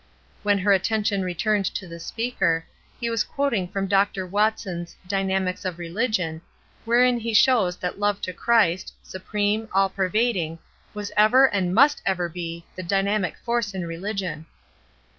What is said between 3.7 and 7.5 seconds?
Dr. Watson's ^' Dynamics of Rehgion," wherein he